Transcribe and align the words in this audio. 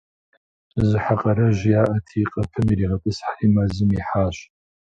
Зы 0.87 0.97
хьэ 1.03 1.15
къарэжь 1.21 1.63
яӏэти, 1.79 2.21
къэпым 2.31 2.67
иригъэтӏысхьэри, 2.73 3.47
мэзым 3.53 3.89
ихьащ. 3.97 4.37